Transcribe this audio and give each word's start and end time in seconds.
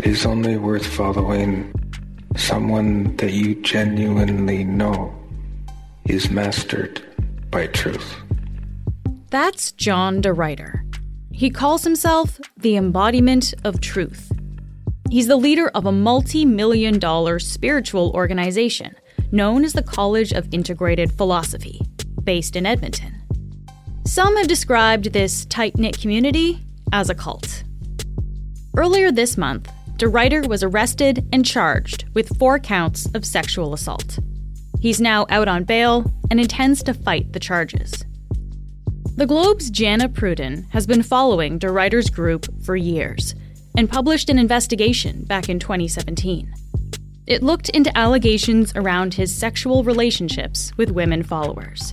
It 0.00 0.06
is 0.06 0.24
only 0.24 0.56
worth 0.56 0.86
following 0.86 1.74
someone 2.34 3.14
that 3.16 3.34
you 3.34 3.56
genuinely 3.56 4.64
know 4.64 5.14
is 6.06 6.30
mastered 6.30 7.04
by 7.50 7.66
truth. 7.66 8.16
That's 9.28 9.72
John 9.72 10.22
de 10.22 10.32
Ruiter. 10.32 10.86
He 11.32 11.50
calls 11.50 11.84
himself 11.84 12.40
the 12.56 12.76
embodiment 12.76 13.52
of 13.62 13.82
truth. 13.82 14.32
He's 15.10 15.26
the 15.26 15.36
leader 15.36 15.68
of 15.74 15.84
a 15.84 15.92
multi 15.92 16.46
million 16.46 16.98
dollar 16.98 17.38
spiritual 17.38 18.10
organization 18.14 18.96
known 19.32 19.66
as 19.66 19.74
the 19.74 19.82
College 19.82 20.32
of 20.32 20.48
Integrated 20.50 21.12
Philosophy, 21.12 21.82
based 22.24 22.56
in 22.56 22.64
Edmonton. 22.64 23.20
Some 24.06 24.34
have 24.38 24.48
described 24.48 25.12
this 25.12 25.44
tight 25.44 25.76
knit 25.76 26.00
community 26.00 26.64
as 26.90 27.10
a 27.10 27.14
cult. 27.14 27.64
Earlier 28.74 29.12
this 29.12 29.36
month, 29.36 29.70
De 30.00 30.08
Ruiter 30.08 30.40
was 30.48 30.62
arrested 30.62 31.28
and 31.30 31.44
charged 31.44 32.06
with 32.14 32.34
four 32.38 32.58
counts 32.58 33.04
of 33.12 33.22
sexual 33.22 33.74
assault. 33.74 34.18
He's 34.80 34.98
now 34.98 35.26
out 35.28 35.46
on 35.46 35.64
bail 35.64 36.10
and 36.30 36.40
intends 36.40 36.82
to 36.84 36.94
fight 36.94 37.34
the 37.34 37.38
charges. 37.38 38.06
The 39.16 39.26
Globe's 39.26 39.68
Jana 39.68 40.08
Pruden 40.08 40.66
has 40.70 40.86
been 40.86 41.02
following 41.02 41.58
de 41.58 41.66
Ruiter's 41.66 42.08
group 42.08 42.46
for 42.64 42.76
years 42.76 43.34
and 43.76 43.90
published 43.90 44.30
an 44.30 44.38
investigation 44.38 45.24
back 45.24 45.50
in 45.50 45.58
2017. 45.58 46.50
It 47.26 47.42
looked 47.42 47.68
into 47.68 47.94
allegations 47.94 48.72
around 48.74 49.12
his 49.12 49.36
sexual 49.36 49.84
relationships 49.84 50.72
with 50.78 50.92
women 50.92 51.22
followers. 51.22 51.92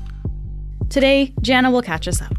Today, 0.90 1.34
Jana 1.42 1.72
will 1.72 1.82
catch 1.82 2.08
us 2.08 2.22
up. 2.22 2.38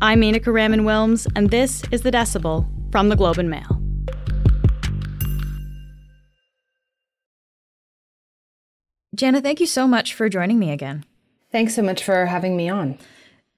I'm 0.00 0.22
Menaka 0.22 0.50
Raman 0.50 0.84
Wilms, 0.84 1.30
and 1.36 1.50
this 1.50 1.82
is 1.90 2.00
The 2.00 2.10
Decibel 2.10 2.66
from 2.90 3.10
the 3.10 3.16
Globe 3.16 3.36
and 3.36 3.50
Mail. 3.50 3.79
Jana, 9.20 9.42
thank 9.42 9.60
you 9.60 9.66
so 9.66 9.86
much 9.86 10.14
for 10.14 10.30
joining 10.30 10.58
me 10.58 10.70
again. 10.70 11.04
Thanks 11.52 11.74
so 11.74 11.82
much 11.82 12.02
for 12.02 12.24
having 12.24 12.56
me 12.56 12.70
on. 12.70 12.96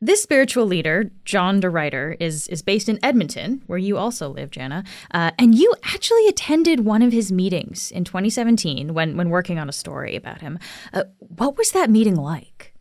This 0.01 0.21
spiritual 0.21 0.67
leader, 0.67 1.13
John 1.25 1.61
de 1.61 1.71
Ruiter, 1.71 2.17
is 2.19 2.49
is 2.49 2.63
based 2.63 2.89
in 2.89 2.99
Edmonton, 3.01 3.63
where 3.69 3.79
you 3.79 3.97
also 3.97 4.29
live, 4.29 4.51
Jana. 4.51 4.83
Uh, 5.13 5.31
and 5.39 5.55
you 5.55 5.73
actually 5.85 6.27
attended 6.27 6.81
one 6.81 7.01
of 7.01 7.13
his 7.13 7.31
meetings 7.31 7.93
in 7.93 8.03
2017 8.03 8.93
when 8.93 9.17
when 9.17 9.31
working 9.31 9.61
on 9.61 9.69
a 9.69 9.73
story 9.73 10.17
about 10.17 10.41
him. 10.41 10.59
Uh, 10.93 11.05
what 11.19 11.57
was 11.57 11.71
that 11.71 11.89
meeting 11.89 12.17
like? 12.17 12.75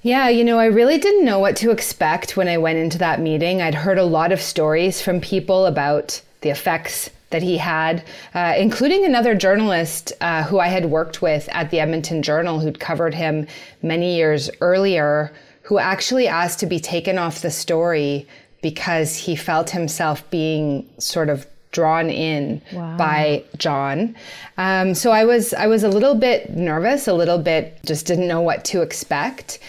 Yeah, 0.00 0.30
you 0.30 0.44
know, 0.44 0.58
I 0.58 0.64
really 0.64 0.96
didn't 0.96 1.26
know 1.26 1.40
what 1.40 1.56
to 1.56 1.70
expect 1.70 2.38
when 2.38 2.48
I 2.48 2.56
went 2.56 2.78
into 2.78 2.96
that 2.96 3.20
meeting. 3.20 3.60
I'd 3.60 3.74
heard 3.74 3.98
a 3.98 4.04
lot 4.04 4.32
of 4.32 4.40
stories 4.40 5.02
from 5.02 5.20
people 5.20 5.66
about 5.66 6.22
the 6.40 6.48
effects 6.48 7.10
that 7.30 7.42
he 7.42 7.56
had, 7.56 8.04
uh, 8.34 8.54
including 8.58 9.04
another 9.04 9.34
journalist 9.34 10.12
uh, 10.20 10.42
who 10.44 10.58
I 10.58 10.68
had 10.68 10.86
worked 10.86 11.22
with 11.22 11.48
at 11.52 11.70
the 11.70 11.80
Edmonton 11.80 12.22
Journal 12.22 12.60
who'd 12.60 12.80
covered 12.80 13.14
him 13.14 13.46
many 13.82 14.16
years 14.16 14.50
earlier 14.60 15.32
who 15.62 15.78
actually 15.78 16.26
asked 16.26 16.58
to 16.60 16.66
be 16.66 16.80
taken 16.80 17.16
off 17.16 17.42
the 17.42 17.50
story 17.50 18.26
because 18.62 19.16
he 19.16 19.36
felt 19.36 19.70
himself 19.70 20.28
being 20.30 20.88
sort 20.98 21.28
of 21.28 21.46
drawn 21.72 22.10
in 22.10 22.60
wow. 22.72 22.96
by 22.96 23.44
John. 23.56 24.16
Um, 24.58 24.94
so 24.94 25.12
I 25.12 25.24
was 25.24 25.54
I 25.54 25.68
was 25.68 25.84
a 25.84 25.88
little 25.88 26.16
bit 26.16 26.50
nervous, 26.56 27.06
a 27.06 27.14
little 27.14 27.38
bit 27.38 27.78
just 27.86 28.06
didn't 28.06 28.26
know 28.26 28.40
what 28.40 28.64
to 28.66 28.82
expect, 28.82 29.60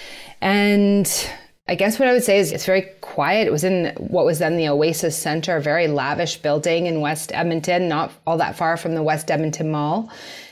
and 0.42 1.08
I 1.72 1.76
guess 1.76 1.98
what 1.98 2.08
I 2.08 2.14
would 2.14 2.24
say 2.24 2.38
is 2.38 2.52
it's 2.52 2.66
very 2.66 2.84
quiet. 3.00 3.48
It 3.48 3.52
was 3.52 3.64
in 3.64 3.96
what 3.98 4.26
was 4.26 4.40
then 4.40 4.58
the 4.58 4.68
Oasis 4.68 5.18
Center, 5.18 5.56
a 5.56 5.62
very 5.62 5.88
lavish 5.88 6.38
building 6.38 6.86
in 6.86 7.00
West 7.00 7.32
Edmonton, 7.34 7.88
not 7.88 8.12
all 8.28 8.38
that 8.38 8.58
far 8.58 8.76
from 8.78 8.94
the 8.94 9.02
West 9.02 9.32
Edmonton 9.32 9.72
Mall 9.72 10.12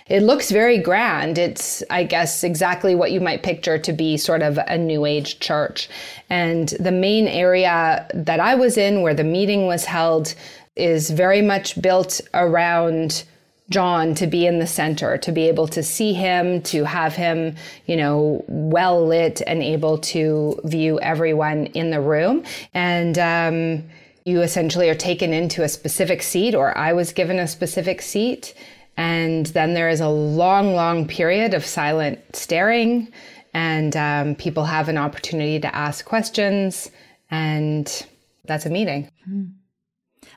it 0.10 0.24
looks 0.24 0.50
very 0.50 0.80
grand. 0.80 1.38
It's, 1.38 1.84
I 1.92 2.04
guess, 2.04 2.44
exactly 2.44 2.96
what 2.96 3.12
you 3.12 3.22
might 3.22 3.44
picture 3.44 3.78
to 3.78 3.94
be 3.94 4.18
sort 4.18 4.42
of 4.42 4.58
a 4.58 4.78
new 4.78 5.06
age 5.06 5.40
church. 5.40 5.88
And 6.30 6.70
the 6.80 6.92
main 6.92 7.28
area 7.28 8.08
that 8.16 8.40
I 8.40 8.56
was 8.56 8.76
in 8.76 9.04
where 9.04 9.14
the 9.14 9.24
meeting 9.24 9.68
was 9.68 9.86
held 9.86 10.34
is 10.76 11.12
very 11.12 11.44
much 11.44 11.80
built 11.80 12.22
around 12.34 13.24
John 13.70 14.16
to 14.16 14.28
be 14.28 14.46
in 14.46 14.60
the 14.60 14.68
center, 14.68 15.18
to 15.18 15.32
be 15.32 15.48
able 15.48 15.68
to 15.68 15.84
see 15.84 16.14
him, 16.14 16.62
to 16.64 16.84
have 16.84 17.14
him, 17.16 17.56
you 17.86 17.96
know, 17.96 18.44
well 18.48 19.06
lit 19.06 19.42
and 19.46 19.62
able 19.62 19.98
to 20.00 20.60
view 20.64 21.00
everyone 21.00 21.68
in 21.68 21.92
the 21.92 22.02
room. 22.02 22.44
And, 22.74 23.18
um, 23.20 23.84
you 24.26 24.42
essentially 24.42 24.90
are 24.90 24.96
taken 24.96 25.34
into 25.34 25.64
a 25.64 25.70
specific 25.70 26.22
seat, 26.22 26.54
or 26.54 26.78
I 26.78 26.94
was 26.94 27.14
given 27.14 27.40
a 27.40 27.48
specific 27.48 28.02
seat. 28.02 28.54
And 28.98 29.46
then 29.48 29.74
there 29.74 29.90
is 29.90 30.02
a 30.02 30.10
long, 30.10 30.76
long 30.76 31.08
period 31.08 31.54
of 31.54 31.66
silent 31.66 32.20
staring, 32.36 33.08
and 33.54 33.96
um, 33.96 34.36
people 34.36 34.66
have 34.66 34.90
an 34.90 34.98
opportunity 34.98 35.60
to 35.62 35.74
ask 35.74 36.06
questions, 36.06 36.92
and 37.32 38.06
that's 38.46 38.66
a 38.66 38.70
meeting. 38.70 39.10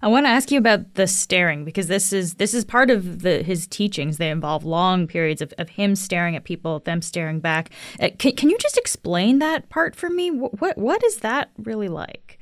I 0.03 0.09
want 0.09 0.27
to 0.27 0.31
ask 0.31 0.51
you 0.51 0.59
about 0.59 0.95
the 0.95 1.07
staring 1.07 1.65
because 1.65 1.87
this 1.87 2.13
is 2.13 2.35
this 2.35 2.55
is 2.55 2.65
part 2.65 2.91
of 2.91 3.23
the, 3.23 3.43
his 3.43 3.69
teachings. 3.69 4.19
They 4.19 4.31
involve 4.31 4.65
long 4.65 5.07
periods 5.07 5.41
of, 5.41 5.55
of 5.59 5.69
him 5.69 5.95
staring 5.95 6.35
at 6.35 6.43
people, 6.43 6.81
them 6.81 7.01
staring 7.01 7.39
back. 7.39 7.71
Uh, 8.01 8.09
can, 8.19 8.35
can 8.35 8.51
you 8.51 8.59
just 8.59 8.77
explain 8.77 9.39
that 9.39 9.69
part 9.69 9.95
for 9.95 10.11
me? 10.11 10.31
What 10.31 10.77
what 10.77 11.05
is 11.05 11.19
that 11.19 11.51
really 11.57 11.89
like? 11.89 12.41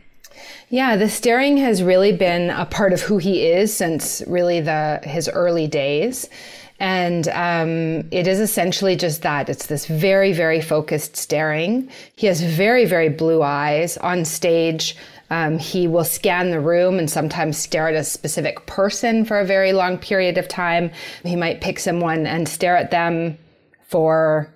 Yeah, 0.70 0.96
the 0.96 1.08
staring 1.08 1.58
has 1.58 1.82
really 1.82 2.12
been 2.12 2.48
a 2.50 2.64
part 2.64 2.94
of 2.94 3.02
who 3.02 3.18
he 3.18 3.46
is 3.46 3.76
since 3.76 4.22
really 4.26 4.60
the 4.60 5.00
his 5.02 5.28
early 5.28 5.66
days. 5.66 6.28
And 6.78 7.28
um, 7.28 8.08
it 8.10 8.26
is 8.26 8.40
essentially 8.40 8.96
just 8.96 9.20
that. 9.20 9.50
It's 9.50 9.66
this 9.66 9.84
very, 9.84 10.32
very 10.32 10.62
focused 10.62 11.14
staring. 11.14 11.90
He 12.16 12.26
has 12.26 12.42
very, 12.42 12.86
very 12.86 13.10
blue 13.10 13.42
eyes 13.42 13.98
on 13.98 14.24
stage. 14.24 14.96
Um, 15.30 15.58
he 15.58 15.86
will 15.86 16.04
scan 16.04 16.50
the 16.50 16.60
room 16.60 16.98
and 16.98 17.08
sometimes 17.08 17.56
stare 17.56 17.88
at 17.88 17.94
a 17.94 18.04
specific 18.04 18.66
person 18.66 19.24
for 19.24 19.38
a 19.38 19.44
very 19.44 19.72
long 19.72 19.96
period 19.96 20.38
of 20.38 20.48
time. 20.48 20.90
He 21.24 21.36
might 21.36 21.60
pick 21.60 21.78
someone 21.78 22.26
and 22.26 22.48
stare 22.48 22.76
at 22.76 22.90
them 22.90 23.38
for 23.82 24.52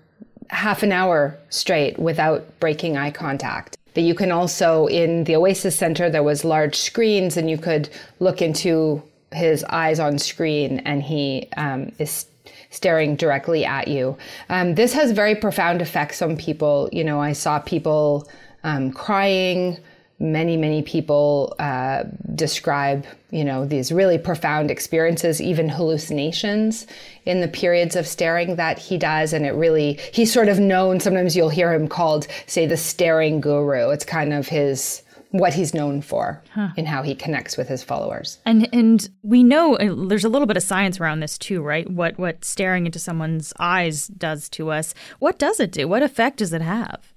half 0.50 0.82
an 0.82 0.92
hour 0.92 1.38
straight 1.48 1.98
without 1.98 2.60
breaking 2.60 2.96
eye 2.96 3.10
contact 3.10 3.76
that 3.94 4.02
you 4.02 4.14
can 4.14 4.30
also 4.30 4.86
in 4.86 5.24
the 5.24 5.34
Oasis 5.34 5.76
Center 5.76 6.10
there 6.10 6.22
was 6.22 6.44
large 6.44 6.76
screens 6.76 7.36
and 7.36 7.48
you 7.48 7.56
could 7.56 7.88
look 8.20 8.42
into 8.42 9.02
his 9.32 9.64
eyes 9.64 9.98
on 9.98 10.18
screen 10.18 10.80
and 10.80 11.02
he 11.02 11.48
um, 11.56 11.92
is 11.98 12.26
staring 12.70 13.16
directly 13.16 13.64
at 13.64 13.88
you. 13.88 14.16
Um, 14.48 14.74
this 14.74 14.92
has 14.94 15.12
very 15.12 15.34
profound 15.34 15.80
effects 15.80 16.20
on 16.20 16.36
people. 16.36 16.88
You 16.92 17.04
know, 17.04 17.20
I 17.20 17.32
saw 17.32 17.60
people 17.60 18.28
um, 18.64 18.90
crying 18.90 19.78
many, 20.18 20.56
many 20.56 20.82
people 20.82 21.54
uh, 21.58 22.04
describe, 22.34 23.06
you 23.30 23.44
know, 23.44 23.66
these 23.66 23.90
really 23.90 24.18
profound 24.18 24.70
experiences, 24.70 25.40
even 25.40 25.68
hallucinations 25.68 26.86
in 27.26 27.40
the 27.40 27.48
periods 27.48 27.96
of 27.96 28.06
staring 28.06 28.56
that 28.56 28.78
he 28.78 28.96
does. 28.96 29.32
And 29.32 29.44
it 29.44 29.52
really, 29.52 29.98
he's 30.12 30.32
sort 30.32 30.48
of 30.48 30.58
known, 30.58 31.00
sometimes 31.00 31.36
you'll 31.36 31.48
hear 31.48 31.72
him 31.72 31.88
called, 31.88 32.26
say, 32.46 32.66
the 32.66 32.76
staring 32.76 33.40
guru. 33.40 33.90
It's 33.90 34.04
kind 34.04 34.32
of 34.32 34.46
his, 34.46 35.02
what 35.30 35.52
he's 35.52 35.74
known 35.74 36.00
for 36.00 36.40
huh. 36.52 36.68
in 36.76 36.86
how 36.86 37.02
he 37.02 37.12
connects 37.12 37.56
with 37.56 37.66
his 37.66 37.82
followers. 37.82 38.38
And 38.46 38.68
and 38.72 39.08
we 39.24 39.42
know 39.42 39.74
uh, 39.76 40.06
there's 40.06 40.24
a 40.24 40.28
little 40.28 40.46
bit 40.46 40.56
of 40.56 40.62
science 40.62 41.00
around 41.00 41.18
this 41.18 41.36
too, 41.36 41.60
right? 41.60 41.90
What 41.90 42.16
what 42.18 42.44
staring 42.44 42.86
into 42.86 43.00
someone's 43.00 43.52
eyes 43.58 44.06
does 44.06 44.48
to 44.50 44.70
us. 44.70 44.94
What 45.18 45.40
does 45.40 45.58
it 45.58 45.72
do? 45.72 45.88
What 45.88 46.04
effect 46.04 46.36
does 46.36 46.52
it 46.52 46.62
have? 46.62 47.12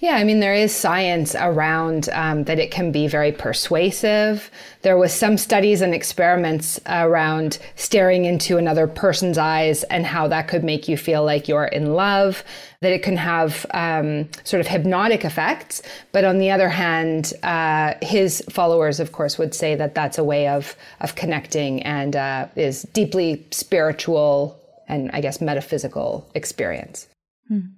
Yeah, 0.00 0.16
I 0.16 0.24
mean, 0.24 0.40
there 0.40 0.54
is 0.54 0.74
science 0.74 1.34
around 1.34 2.08
um, 2.12 2.44
that 2.44 2.58
it 2.58 2.70
can 2.70 2.90
be 2.90 3.06
very 3.06 3.32
persuasive. 3.32 4.50
There 4.82 4.96
was 4.96 5.12
some 5.12 5.36
studies 5.36 5.82
and 5.82 5.94
experiments 5.94 6.80
around 6.86 7.58
staring 7.76 8.24
into 8.24 8.56
another 8.56 8.86
person's 8.86 9.38
eyes 9.38 9.82
and 9.84 10.06
how 10.06 10.28
that 10.28 10.48
could 10.48 10.64
make 10.64 10.88
you 10.88 10.96
feel 10.96 11.24
like 11.24 11.48
you're 11.48 11.66
in 11.66 11.94
love, 11.94 12.44
that 12.80 12.92
it 12.92 13.02
can 13.02 13.16
have 13.16 13.66
um, 13.74 14.28
sort 14.44 14.60
of 14.60 14.66
hypnotic 14.66 15.24
effects. 15.24 15.82
But 16.12 16.24
on 16.24 16.38
the 16.38 16.50
other 16.50 16.68
hand, 16.68 17.34
uh, 17.42 17.94
his 18.00 18.42
followers, 18.48 19.00
of 19.00 19.12
course, 19.12 19.36
would 19.36 19.54
say 19.54 19.74
that 19.74 19.94
that's 19.94 20.18
a 20.18 20.24
way 20.24 20.48
of, 20.48 20.76
of 21.00 21.14
connecting 21.14 21.82
and 21.82 22.16
uh, 22.16 22.48
is 22.56 22.82
deeply 22.94 23.46
spiritual 23.50 24.58
and, 24.86 25.10
I 25.12 25.20
guess, 25.20 25.40
metaphysical 25.40 26.30
experience. 26.34 27.06
Hmm. 27.48 27.77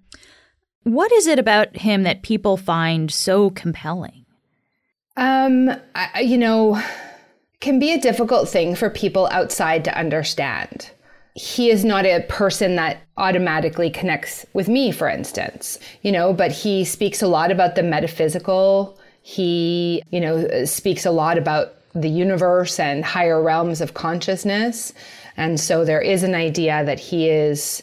What 0.85 1.13
is 1.13 1.27
it 1.27 1.39
about 1.39 1.77
him 1.77 2.05
that 2.05 2.23
people 2.23 2.57
find 2.57 3.11
so 3.11 3.51
compelling? 3.51 4.25
Um, 5.17 5.71
I, 5.95 6.21
you 6.21 6.39
know, 6.39 6.81
can 7.61 7.79
be 7.79 7.93
a 7.93 8.01
difficult 8.01 8.49
thing 8.49 8.75
for 8.75 8.89
people 8.89 9.29
outside 9.31 9.85
to 9.85 9.99
understand. 9.99 10.91
He 11.35 11.71
is 11.71 11.85
not 11.85 12.07
a 12.07 12.25
person 12.29 12.77
that 12.77 13.03
automatically 13.17 13.91
connects 13.91 14.47
with 14.55 14.69
me, 14.69 14.91
for 14.91 15.09
instance, 15.09 15.79
you 16.03 16.11
know, 16.11 16.33
but 16.33 16.51
he 16.51 16.85
speaks 16.85 17.23
a 17.23 17.29
lot 17.29 17.53
about 17.53 17.75
the 17.75 17.83
metaphysical. 17.83 18.99
He, 19.23 20.03
you 20.11 20.21
know, 20.21 20.65
speaks 20.65 21.05
a 21.05 21.11
lot 21.11 21.39
about 21.39 21.75
the 21.95 22.09
universe 22.09 22.81
and 22.81 23.05
higher 23.05 23.43
realms 23.43 23.81
of 23.81 23.95
consciousness. 23.95 24.93
And 25.37 25.61
so 25.61 25.85
there 25.85 26.01
is 26.01 26.23
an 26.23 26.35
idea 26.35 26.85
that 26.85 26.99
he 26.99 27.29
is 27.29 27.83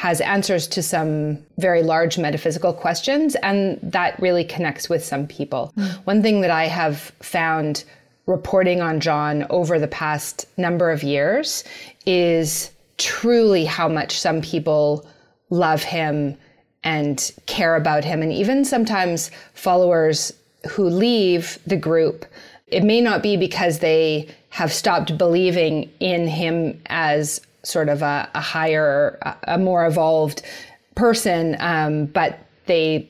has 0.00 0.22
answers 0.22 0.66
to 0.66 0.82
some 0.82 1.36
very 1.58 1.82
large 1.82 2.16
metaphysical 2.16 2.72
questions 2.72 3.34
and 3.42 3.78
that 3.82 4.18
really 4.18 4.42
connects 4.42 4.88
with 4.88 5.04
some 5.04 5.26
people. 5.26 5.74
Mm. 5.76 6.06
One 6.06 6.22
thing 6.22 6.40
that 6.40 6.50
I 6.50 6.68
have 6.68 7.12
found 7.20 7.84
reporting 8.24 8.80
on 8.80 9.00
John 9.00 9.46
over 9.50 9.78
the 9.78 9.86
past 9.86 10.46
number 10.56 10.90
of 10.90 11.02
years 11.02 11.64
is 12.06 12.70
truly 12.96 13.66
how 13.66 13.88
much 13.88 14.18
some 14.18 14.40
people 14.40 15.06
love 15.50 15.82
him 15.82 16.34
and 16.82 17.30
care 17.44 17.76
about 17.76 18.02
him 18.02 18.22
and 18.22 18.32
even 18.32 18.64
sometimes 18.64 19.30
followers 19.52 20.32
who 20.66 20.84
leave 20.84 21.58
the 21.66 21.76
group 21.76 22.24
it 22.68 22.84
may 22.84 23.02
not 23.02 23.22
be 23.22 23.36
because 23.36 23.80
they 23.80 24.30
have 24.48 24.72
stopped 24.72 25.18
believing 25.18 25.90
in 26.00 26.26
him 26.26 26.80
as 26.86 27.42
sort 27.62 27.88
of 27.88 28.02
a, 28.02 28.28
a 28.34 28.40
higher, 28.40 29.18
a 29.44 29.58
more 29.58 29.86
evolved 29.86 30.42
person, 30.94 31.56
um, 31.60 32.06
but 32.06 32.38
they 32.66 33.08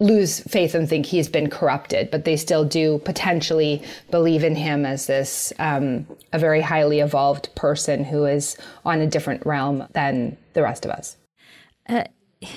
lose 0.00 0.40
faith 0.40 0.74
and 0.74 0.88
think 0.88 1.06
he's 1.06 1.28
been 1.28 1.50
corrupted, 1.50 2.10
but 2.10 2.24
they 2.24 2.36
still 2.36 2.64
do 2.64 2.98
potentially 2.98 3.82
believe 4.10 4.44
in 4.44 4.54
him 4.54 4.86
as 4.86 5.06
this 5.06 5.52
um, 5.58 6.06
a 6.32 6.38
very 6.38 6.60
highly 6.60 7.00
evolved 7.00 7.52
person 7.56 8.04
who 8.04 8.24
is 8.24 8.56
on 8.84 9.00
a 9.00 9.06
different 9.06 9.44
realm 9.44 9.86
than 9.92 10.36
the 10.52 10.62
rest 10.62 10.84
of 10.84 10.90
us. 10.90 11.16
Uh, 11.88 12.04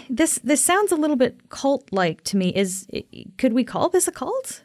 this 0.09 0.39
this 0.43 0.63
sounds 0.63 0.91
a 0.91 0.95
little 0.95 1.15
bit 1.15 1.49
cult 1.49 1.87
like 1.91 2.23
to 2.25 2.37
me. 2.37 2.49
Is 2.49 2.85
could 3.37 3.53
we 3.53 3.63
call 3.63 3.89
this 3.89 4.07
a 4.07 4.11
cult? 4.11 4.61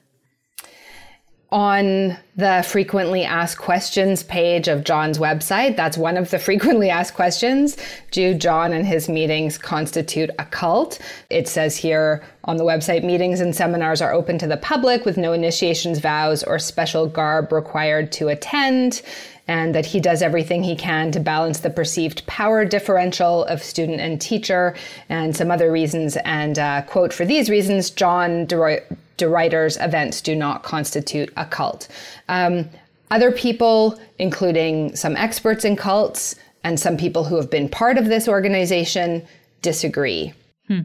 On 1.52 2.16
the 2.34 2.64
frequently 2.66 3.25
asked 3.25 3.58
questions 3.58 4.25
page 4.25 4.66
of 4.66 4.82
John's 4.82 5.19
website. 5.19 5.76
That's 5.76 5.96
one 5.96 6.16
of 6.16 6.31
the 6.31 6.38
frequently 6.40 6.90
asked 6.90 7.14
questions. 7.14 7.76
Do 8.10 8.34
John 8.34 8.72
and 8.72 8.87
his 8.87 9.08
meetings 9.08 9.56
constitute 9.56 10.31
a 10.38 10.44
cult? 10.44 10.98
It 11.31 11.46
says 11.46 11.76
here 11.76 12.25
on 12.44 12.56
the 12.56 12.64
website 12.64 13.04
meetings 13.04 13.40
and 13.40 13.54
seminars 13.54 14.02
are 14.02 14.12
open 14.12 14.38
to 14.38 14.46
the 14.46 14.56
public 14.56 15.04
with 15.04 15.16
no 15.16 15.32
initiations, 15.32 16.00
vows, 16.00 16.43
or 16.43 16.58
special 16.58 17.06
garb 17.06 17.52
required 17.52 18.10
to 18.12 18.28
attend. 18.28 19.02
And 19.49 19.76
that 19.76 19.87
he 19.87 20.00
does 20.00 20.22
everything 20.22 20.64
he 20.64 20.75
can 20.75 21.12
to 21.12 21.20
balance 21.20 21.60
the 21.60 21.70
perceived 21.70 22.26
power 22.26 22.64
differential 22.64 23.44
of 23.44 23.62
student 23.62 24.00
and 24.00 24.20
teacher, 24.20 24.75
and 25.08 25.37
some 25.37 25.52
other 25.52 25.70
reasons. 25.70 26.16
And 26.25 26.58
uh, 26.58 26.82
quote, 26.82 27.12
for 27.12 27.25
these 27.25 27.49
reasons, 27.49 27.90
John 27.90 28.49
DeRoy- 28.49 28.82
de 28.88 28.96
Ruiter's 29.24 29.76
events 29.78 30.20
do 30.20 30.36
not 30.36 30.62
constitute 30.62 31.32
a 31.36 31.46
cult. 31.46 31.88
Um, 32.28 32.68
other 33.10 33.32
people, 33.32 33.98
including 34.18 34.94
some 34.94 35.16
experts 35.16 35.64
in 35.64 35.76
cults 35.76 36.34
and 36.64 36.78
some 36.78 36.96
people 36.96 37.24
who 37.24 37.36
have 37.36 37.50
been 37.50 37.68
part 37.68 37.98
of 37.98 38.06
this 38.06 38.28
organization, 38.28 39.26
disagree. 39.62 40.32
Hmm. 40.68 40.80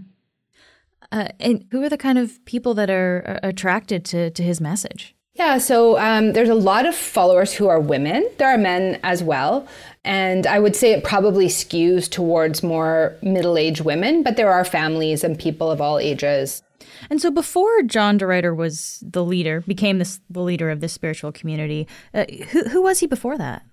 Uh, 1.11 1.27
and 1.39 1.65
who 1.71 1.83
are 1.83 1.89
the 1.89 1.97
kind 1.97 2.17
of 2.17 2.43
people 2.45 2.73
that 2.75 2.89
are, 2.89 3.39
are 3.43 3.49
attracted 3.49 4.05
to, 4.05 4.29
to 4.31 4.43
his 4.43 4.61
message? 4.61 5.13
Yeah, 5.33 5.57
so 5.57 5.97
um, 5.97 6.33
there's 6.33 6.49
a 6.49 6.55
lot 6.55 6.85
of 6.85 6.95
followers 6.95 7.53
who 7.53 7.67
are 7.67 7.79
women. 7.79 8.29
There 8.37 8.49
are 8.49 8.57
men 8.57 8.99
as 9.03 9.23
well. 9.23 9.67
And 10.03 10.45
I 10.45 10.59
would 10.59 10.75
say 10.75 10.91
it 10.91 11.03
probably 11.03 11.47
skews 11.47 12.09
towards 12.09 12.63
more 12.63 13.15
middle 13.21 13.57
aged 13.57 13.81
women, 13.81 14.23
but 14.23 14.35
there 14.35 14.51
are 14.51 14.65
families 14.65 15.23
and 15.23 15.39
people 15.39 15.71
of 15.71 15.79
all 15.79 15.99
ages. 15.99 16.61
And 17.09 17.21
so 17.21 17.31
before 17.31 17.83
John 17.83 18.17
de 18.17 18.27
Ruiter 18.27 18.53
was 18.53 19.03
the 19.05 19.23
leader, 19.23 19.61
became 19.61 19.99
this, 19.99 20.19
the 20.29 20.41
leader 20.41 20.69
of 20.69 20.79
this 20.79 20.93
spiritual 20.93 21.31
community, 21.31 21.87
uh, 22.13 22.25
who, 22.49 22.63
who 22.65 22.81
was 22.81 22.99
he 22.99 23.07
before 23.07 23.37
that? 23.37 23.63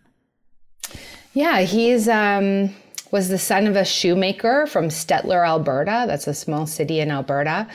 Yeah, 1.35 1.61
he's 1.61 2.09
um, 2.09 2.75
was 3.11 3.29
the 3.29 3.39
son 3.39 3.67
of 3.67 3.77
a 3.77 3.85
shoemaker 3.85 4.67
from 4.67 4.89
Stettler, 4.89 5.47
Alberta. 5.47 6.05
That's 6.07 6.27
a 6.27 6.35
small 6.35 6.67
city 6.67 7.01
in 7.01 7.11
Alberta. 7.11 7.67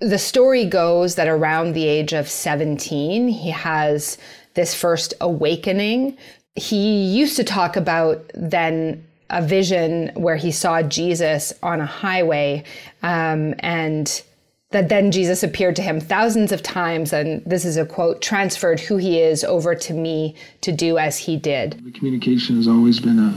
The 0.00 0.18
story 0.18 0.64
goes 0.64 1.16
that 1.16 1.26
around 1.26 1.72
the 1.72 1.86
age 1.86 2.12
of 2.12 2.28
17, 2.28 3.28
he 3.28 3.50
has 3.50 4.18
this 4.54 4.74
first 4.74 5.14
awakening. 5.20 6.16
He 6.54 7.04
used 7.04 7.36
to 7.36 7.44
talk 7.44 7.76
about 7.76 8.30
then 8.34 9.04
a 9.30 9.42
vision 9.42 10.10
where 10.14 10.36
he 10.36 10.50
saw 10.50 10.82
Jesus 10.82 11.52
on 11.62 11.80
a 11.80 11.86
highway 11.86 12.64
um, 13.02 13.54
and 13.58 14.22
that 14.70 14.90
then 14.90 15.10
Jesus 15.10 15.42
appeared 15.42 15.76
to 15.76 15.82
him 15.82 15.98
thousands 15.98 16.52
of 16.52 16.62
times, 16.62 17.14
and 17.14 17.42
this 17.46 17.64
is 17.64 17.78
a 17.78 17.86
quote, 17.86 18.20
transferred 18.20 18.80
who 18.80 18.98
he 18.98 19.18
is 19.18 19.42
over 19.42 19.74
to 19.74 19.94
me 19.94 20.34
to 20.60 20.72
do 20.72 20.98
as 20.98 21.16
he 21.16 21.38
did. 21.38 21.82
The 21.84 21.90
communication 21.90 22.56
has 22.56 22.68
always 22.68 23.00
been 23.00 23.18
a, 23.18 23.32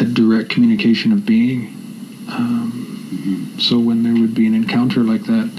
a 0.00 0.04
direct 0.04 0.50
communication 0.50 1.12
of 1.12 1.24
being. 1.24 1.68
Um, 2.28 3.54
so 3.60 3.78
when 3.78 4.02
there 4.02 4.14
would 4.14 4.34
be 4.34 4.48
an 4.48 4.54
encounter 4.56 5.04
like 5.04 5.22
that, 5.26 5.52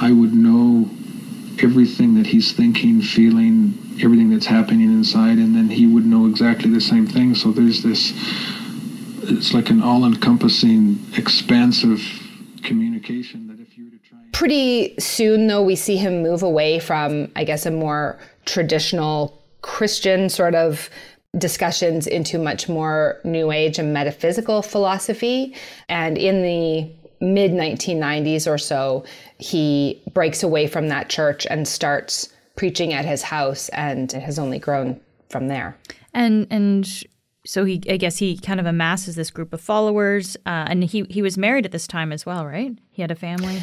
I 0.00 0.10
would 0.10 0.34
know 0.34 0.90
everything 1.62 2.16
that 2.16 2.26
he's 2.26 2.50
thinking, 2.52 3.00
feeling, 3.02 3.78
everything 4.02 4.30
that's 4.30 4.46
happening 4.46 4.90
inside, 4.90 5.38
and 5.38 5.54
then 5.54 5.68
he 5.68 5.86
would 5.86 6.06
know 6.06 6.26
exactly 6.26 6.70
the 6.70 6.80
same 6.80 7.06
thing. 7.06 7.36
So 7.36 7.52
there's 7.52 7.84
this, 7.84 8.12
it's 9.22 9.54
like 9.54 9.70
an 9.70 9.80
all 9.80 10.04
encompassing, 10.04 10.98
expansive 11.16 12.00
communication 12.68 13.48
that 13.48 13.58
if 13.58 13.76
you 13.76 13.84
were 13.84 13.90
to 13.90 13.98
try 13.98 14.18
pretty 14.32 14.94
soon 14.98 15.46
though 15.46 15.62
we 15.62 15.74
see 15.74 15.96
him 15.96 16.22
move 16.22 16.42
away 16.42 16.78
from 16.78 17.30
i 17.34 17.42
guess 17.42 17.66
a 17.66 17.70
more 17.70 18.18
traditional 18.44 19.42
christian 19.62 20.28
sort 20.28 20.54
of 20.54 20.88
discussions 21.36 22.06
into 22.06 22.38
much 22.38 22.68
more 22.68 23.20
new 23.24 23.50
age 23.50 23.78
and 23.78 23.92
metaphysical 23.92 24.62
philosophy. 24.62 25.54
And 25.88 26.16
in 26.16 26.42
the 26.42 26.90
mid 27.20 27.50
1990s 27.50 28.46
or 28.46 28.58
so 28.58 29.04
he 29.38 30.00
breaks 30.14 30.42
away 30.42 30.68
from 30.68 30.88
that 30.88 31.08
church 31.08 31.46
and 31.50 31.66
starts 31.66 32.32
preaching 32.54 32.92
at 32.92 33.04
his 33.04 33.22
house 33.22 33.68
and 33.70 34.14
it 34.14 34.22
has 34.22 34.38
only 34.38 34.58
grown 34.58 35.00
from 35.28 35.48
there. 35.48 35.76
And 36.14 36.46
and 36.50 36.88
so 37.48 37.64
he 37.64 37.80
I 37.88 37.96
guess 37.96 38.18
he 38.18 38.36
kind 38.36 38.60
of 38.60 38.66
amasses 38.66 39.16
this 39.16 39.30
group 39.30 39.54
of 39.54 39.60
followers, 39.62 40.36
uh, 40.44 40.66
and 40.68 40.84
he 40.84 41.04
he 41.08 41.22
was 41.22 41.38
married 41.38 41.64
at 41.64 41.72
this 41.72 41.86
time 41.86 42.12
as 42.12 42.26
well, 42.26 42.44
right? 42.44 42.76
He 42.90 43.00
had 43.00 43.10
a 43.10 43.14
family. 43.14 43.62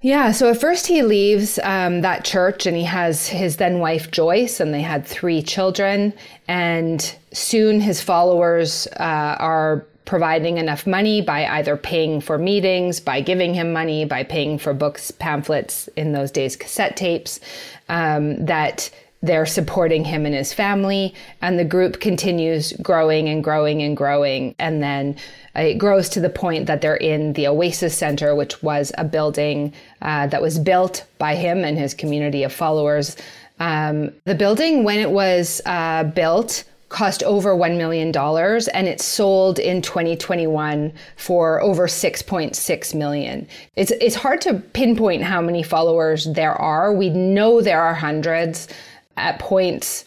Yeah, 0.00 0.32
so 0.32 0.48
at 0.50 0.60
first 0.60 0.86
he 0.86 1.02
leaves 1.02 1.58
um, 1.64 2.00
that 2.00 2.24
church 2.24 2.66
and 2.66 2.76
he 2.76 2.84
has 2.84 3.26
his 3.26 3.56
then 3.56 3.80
wife 3.80 4.10
Joyce, 4.10 4.58
and 4.58 4.72
they 4.72 4.80
had 4.80 5.04
three 5.04 5.42
children. 5.42 6.14
And 6.46 7.14
soon 7.32 7.80
his 7.80 8.00
followers 8.00 8.86
uh, 8.98 9.36
are 9.38 9.84
providing 10.06 10.56
enough 10.56 10.86
money 10.86 11.20
by 11.20 11.46
either 11.46 11.76
paying 11.76 12.22
for 12.22 12.38
meetings, 12.38 13.00
by 13.00 13.20
giving 13.20 13.52
him 13.52 13.72
money, 13.72 14.06
by 14.06 14.22
paying 14.22 14.56
for 14.56 14.72
books, 14.72 15.10
pamphlets, 15.10 15.88
in 15.96 16.12
those 16.12 16.30
days, 16.30 16.56
cassette 16.56 16.96
tapes, 16.96 17.38
um, 17.90 18.46
that 18.46 18.90
they're 19.22 19.46
supporting 19.46 20.04
him 20.04 20.24
and 20.26 20.34
his 20.34 20.52
family 20.52 21.14
and 21.42 21.58
the 21.58 21.64
group 21.64 22.00
continues 22.00 22.72
growing 22.74 23.28
and 23.28 23.42
growing 23.42 23.82
and 23.82 23.96
growing 23.96 24.54
and 24.58 24.82
then 24.82 25.16
it 25.56 25.74
grows 25.74 26.08
to 26.08 26.20
the 26.20 26.30
point 26.30 26.66
that 26.66 26.80
they're 26.80 26.96
in 26.96 27.32
the 27.32 27.46
oasis 27.46 27.96
center 27.96 28.34
which 28.34 28.62
was 28.62 28.92
a 28.96 29.04
building 29.04 29.72
uh, 30.02 30.26
that 30.28 30.40
was 30.40 30.58
built 30.58 31.04
by 31.18 31.34
him 31.34 31.64
and 31.64 31.76
his 31.78 31.94
community 31.94 32.44
of 32.44 32.52
followers 32.52 33.16
um, 33.60 34.12
the 34.24 34.36
building 34.36 34.84
when 34.84 34.98
it 34.98 35.10
was 35.10 35.60
uh, 35.66 36.04
built 36.04 36.64
cost 36.88 37.22
over 37.24 37.54
$1 37.54 37.76
million 37.76 38.16
and 38.16 38.88
it 38.88 39.00
sold 39.00 39.58
in 39.58 39.82
2021 39.82 40.92
for 41.16 41.60
over 41.60 41.86
6.6 41.86 42.94
million. 42.94 43.46
It's, 43.76 43.90
it's 43.90 44.14
hard 44.14 44.40
to 44.42 44.54
pinpoint 44.54 45.22
how 45.22 45.42
many 45.42 45.62
followers 45.62 46.24
there 46.32 46.54
are. 46.54 46.92
We 46.94 47.10
know 47.10 47.60
there 47.60 47.82
are 47.82 47.92
hundreds 47.92 48.68
at 49.18 49.38
points 49.38 50.04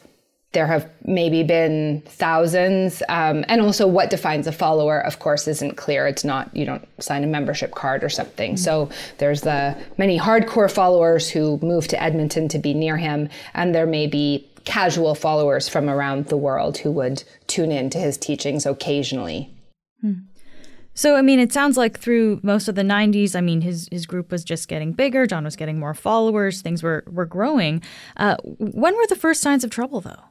there 0.53 0.67
have 0.67 0.89
maybe 1.05 1.43
been 1.43 2.01
thousands 2.05 3.01
um, 3.07 3.45
and 3.47 3.61
also 3.61 3.87
what 3.87 4.09
defines 4.09 4.47
a 4.47 4.51
follower 4.51 4.99
of 4.99 5.19
course 5.19 5.47
isn't 5.47 5.77
clear 5.77 6.07
it's 6.07 6.23
not 6.23 6.53
you 6.55 6.65
don't 6.65 6.87
sign 7.01 7.23
a 7.23 7.27
membership 7.27 7.73
card 7.73 8.03
or 8.03 8.09
something 8.09 8.51
mm-hmm. 8.51 8.63
so 8.63 8.89
there's 9.17 9.41
the 9.41 9.75
many 9.97 10.19
hardcore 10.19 10.71
followers 10.71 11.29
who 11.29 11.57
move 11.61 11.87
to 11.87 12.01
edmonton 12.01 12.47
to 12.47 12.59
be 12.59 12.73
near 12.73 12.97
him 12.97 13.29
and 13.53 13.73
there 13.73 13.87
may 13.87 14.07
be 14.07 14.47
casual 14.65 15.15
followers 15.15 15.67
from 15.67 15.89
around 15.89 16.27
the 16.27 16.37
world 16.37 16.77
who 16.77 16.91
would 16.91 17.23
tune 17.47 17.71
in 17.71 17.89
to 17.89 17.97
his 17.97 18.17
teachings 18.17 18.65
occasionally 18.65 19.49
hmm. 20.01 20.13
So, 20.93 21.15
I 21.15 21.21
mean, 21.21 21.39
it 21.39 21.53
sounds 21.53 21.77
like 21.77 21.97
through 21.97 22.39
most 22.43 22.67
of 22.67 22.75
the 22.75 22.81
90s, 22.81 23.35
I 23.35 23.41
mean, 23.41 23.61
his, 23.61 23.87
his 23.91 24.05
group 24.05 24.31
was 24.31 24.43
just 24.43 24.67
getting 24.67 24.91
bigger. 24.91 25.25
John 25.25 25.43
was 25.45 25.55
getting 25.55 25.79
more 25.79 25.93
followers. 25.93 26.61
Things 26.61 26.83
were, 26.83 27.03
were 27.09 27.25
growing. 27.25 27.81
Uh, 28.17 28.35
when 28.43 28.95
were 28.95 29.07
the 29.07 29.15
first 29.15 29.41
signs 29.41 29.63
of 29.63 29.69
trouble, 29.69 30.01
though? 30.01 30.23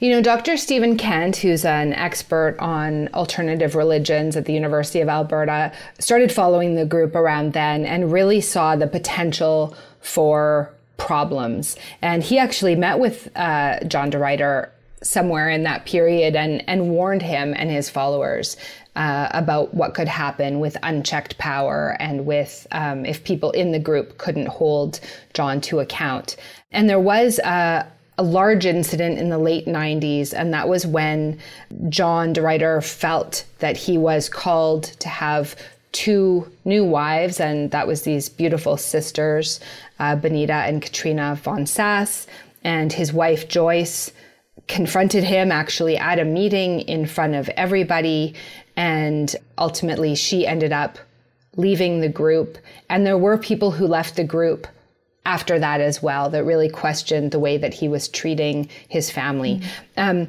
You 0.00 0.10
know, 0.10 0.22
Dr. 0.22 0.56
Stephen 0.56 0.96
Kent, 0.96 1.36
who's 1.36 1.64
an 1.64 1.94
expert 1.94 2.56
on 2.58 3.08
alternative 3.14 3.74
religions 3.74 4.36
at 4.36 4.44
the 4.44 4.52
University 4.52 5.00
of 5.00 5.08
Alberta, 5.08 5.72
started 5.98 6.30
following 6.30 6.74
the 6.74 6.84
group 6.84 7.14
around 7.14 7.52
then 7.52 7.84
and 7.84 8.12
really 8.12 8.40
saw 8.40 8.76
the 8.76 8.86
potential 8.86 9.74
for 10.00 10.72
problems. 10.98 11.76
And 12.00 12.22
he 12.22 12.38
actually 12.38 12.76
met 12.76 12.98
with 12.98 13.30
uh, 13.34 13.80
John 13.84 14.10
de 14.10 14.18
Ruiter 14.18 14.72
somewhere 15.02 15.48
in 15.48 15.64
that 15.64 15.84
period 15.84 16.36
and, 16.36 16.62
and 16.68 16.90
warned 16.90 17.22
him 17.22 17.54
and 17.56 17.70
his 17.70 17.90
followers 17.90 18.56
uh, 18.96 19.28
about 19.30 19.72
what 19.74 19.94
could 19.94 20.08
happen 20.08 20.60
with 20.60 20.76
unchecked 20.82 21.38
power 21.38 21.96
and 21.98 22.26
with 22.26 22.66
um, 22.72 23.06
if 23.06 23.24
people 23.24 23.50
in 23.52 23.72
the 23.72 23.78
group 23.78 24.18
couldn't 24.18 24.48
hold 24.48 25.00
John 25.34 25.60
to 25.62 25.80
account. 25.80 26.36
And 26.72 26.88
there 26.88 27.00
was 27.00 27.38
a, 27.38 27.86
a 28.18 28.22
large 28.22 28.66
incident 28.66 29.18
in 29.18 29.30
the 29.30 29.38
late 29.38 29.66
90s, 29.66 30.34
and 30.34 30.52
that 30.52 30.68
was 30.68 30.86
when 30.86 31.38
John 31.88 32.32
de 32.32 32.42
Ruiter 32.42 32.80
felt 32.82 33.44
that 33.60 33.76
he 33.76 33.96
was 33.96 34.28
called 34.28 34.84
to 34.84 35.08
have 35.08 35.56
two 35.92 36.50
new 36.64 36.84
wives, 36.84 37.40
and 37.40 37.70
that 37.70 37.86
was 37.86 38.02
these 38.02 38.28
beautiful 38.28 38.76
sisters, 38.76 39.60
uh, 39.98 40.16
Benita 40.16 40.52
and 40.52 40.82
Katrina 40.82 41.38
von 41.42 41.66
Sass, 41.66 42.26
and 42.64 42.92
his 42.92 43.12
wife 43.12 43.48
Joyce 43.48 44.12
confronted 44.68 45.24
him 45.24 45.50
actually 45.50 45.96
at 45.96 46.18
a 46.18 46.24
meeting 46.24 46.80
in 46.80 47.06
front 47.06 47.34
of 47.34 47.48
everybody. 47.50 48.34
And 48.76 49.34
ultimately, 49.58 50.14
she 50.14 50.46
ended 50.46 50.72
up 50.72 50.98
leaving 51.56 52.00
the 52.00 52.08
group. 52.08 52.58
And 52.88 53.06
there 53.06 53.18
were 53.18 53.36
people 53.36 53.70
who 53.70 53.86
left 53.86 54.16
the 54.16 54.24
group 54.24 54.66
after 55.24 55.58
that 55.58 55.80
as 55.80 56.02
well 56.02 56.30
that 56.30 56.44
really 56.44 56.68
questioned 56.68 57.30
the 57.30 57.38
way 57.38 57.56
that 57.56 57.74
he 57.74 57.88
was 57.88 58.08
treating 58.08 58.68
his 58.88 59.10
family. 59.10 59.60
Mm-hmm. 59.96 60.00
Um, 60.00 60.28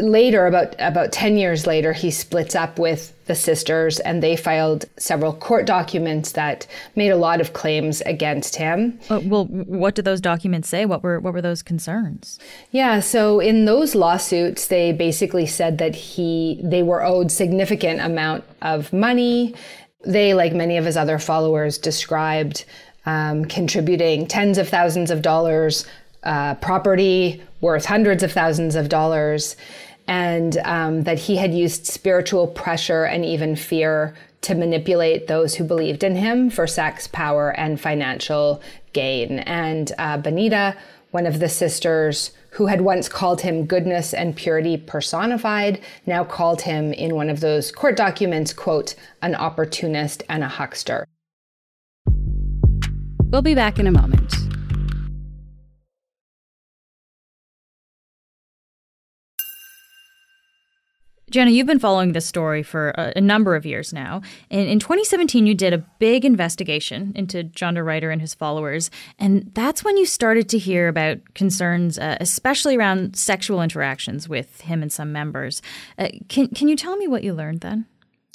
later, 0.00 0.46
about 0.46 0.74
about 0.78 1.12
ten 1.12 1.36
years 1.36 1.66
later, 1.66 1.92
he 1.92 2.10
splits 2.10 2.54
up 2.54 2.78
with 2.78 3.14
the 3.26 3.34
sisters, 3.34 3.98
and 4.00 4.22
they 4.22 4.36
filed 4.36 4.84
several 4.96 5.32
court 5.32 5.66
documents 5.66 6.32
that 6.32 6.66
made 6.96 7.10
a 7.10 7.16
lot 7.16 7.40
of 7.40 7.52
claims 7.52 8.00
against 8.02 8.56
him. 8.56 8.98
Uh, 9.08 9.20
well, 9.24 9.46
what 9.46 9.94
did 9.94 10.04
those 10.04 10.20
documents 10.20 10.68
say? 10.68 10.84
What 10.84 11.02
were 11.02 11.20
what 11.20 11.32
were 11.32 11.42
those 11.42 11.62
concerns? 11.62 12.38
Yeah, 12.70 13.00
so 13.00 13.40
in 13.40 13.64
those 13.64 13.94
lawsuits, 13.94 14.66
they 14.66 14.92
basically 14.92 15.46
said 15.46 15.78
that 15.78 15.94
he 15.94 16.60
they 16.62 16.82
were 16.82 17.02
owed 17.02 17.32
significant 17.32 18.00
amount 18.00 18.44
of 18.62 18.92
money. 18.92 19.54
They, 20.04 20.32
like 20.34 20.54
many 20.54 20.76
of 20.76 20.84
his 20.84 20.96
other 20.96 21.18
followers, 21.18 21.76
described 21.78 22.64
um, 23.06 23.44
contributing 23.46 24.26
tens 24.26 24.58
of 24.58 24.68
thousands 24.68 25.10
of 25.10 25.22
dollars 25.22 25.86
uh, 26.22 26.54
property 26.56 27.42
worth 27.60 27.84
hundreds 27.84 28.22
of 28.22 28.32
thousands 28.32 28.74
of 28.74 28.88
dollars, 28.88 29.56
and 30.06 30.58
um, 30.64 31.02
that 31.04 31.18
he 31.18 31.36
had 31.36 31.54
used 31.54 31.86
spiritual 31.86 32.46
pressure 32.46 33.04
and 33.04 33.24
even 33.24 33.54
fear 33.56 34.14
to 34.42 34.54
manipulate 34.54 35.26
those 35.26 35.54
who 35.54 35.64
believed 35.64 36.02
in 36.02 36.16
him 36.16 36.50
for 36.50 36.66
sex, 36.66 37.06
power, 37.06 37.50
and 37.50 37.80
financial 37.80 38.60
gain. 38.92 39.40
And 39.40 39.92
uh, 39.98 40.16
Benita, 40.16 40.76
one 41.10 41.26
of 41.26 41.40
the 41.40 41.48
sisters 41.48 42.32
who 42.50 42.66
had 42.66 42.80
once 42.80 43.08
called 43.08 43.42
him 43.42 43.66
goodness 43.66 44.12
and 44.12 44.34
purity 44.34 44.76
personified, 44.76 45.80
now 46.06 46.24
called 46.24 46.62
him 46.62 46.92
in 46.92 47.14
one 47.14 47.30
of 47.30 47.40
those 47.40 47.70
court 47.70 47.96
documents, 47.96 48.52
quote, 48.52 48.94
an 49.22 49.34
opportunist 49.34 50.22
and 50.28 50.42
a 50.42 50.48
huckster. 50.48 51.06
We'll 53.30 53.42
be 53.42 53.54
back 53.54 53.78
in 53.78 53.86
a 53.86 53.92
moment. 53.92 54.39
Jana, 61.30 61.52
you've 61.52 61.66
been 61.66 61.78
following 61.78 62.12
this 62.12 62.26
story 62.26 62.64
for 62.64 62.90
a, 62.90 63.12
a, 63.16 63.20
number 63.20 63.54
of 63.54 63.64
years 63.64 63.92
now. 63.92 64.20
And 64.50 64.68
in 64.68 64.80
2017, 64.80 65.46
you 65.46 65.54
did 65.54 65.72
a 65.72 65.78
big 65.78 66.24
investigation 66.24 67.12
into 67.14 67.44
John 67.44 67.74
de 67.74 67.84
Ruiter 67.84 68.10
and 68.10 68.20
his 68.20 68.34
followers. 68.34 68.90
And 69.18 69.48
that's 69.54 69.84
when 69.84 69.96
you 69.96 70.06
started 70.06 70.48
to 70.48 70.58
hear 70.58 70.88
about 70.88 71.18
concerns, 71.34 71.98
uh, 71.98 72.16
especially 72.20 72.76
around 72.76 73.16
sexual 73.16 73.62
interactions 73.62 74.28
with 74.28 74.62
him 74.62 74.82
and 74.82 74.92
some 74.92 75.12
members. 75.12 75.62
Uh, 75.98 76.08
can, 76.28 76.48
can 76.48 76.66
you 76.66 76.74
tell 76.74 76.96
me 76.96 77.06
what 77.06 77.22
you 77.22 77.32
learned 77.32 77.60
then? 77.60 77.86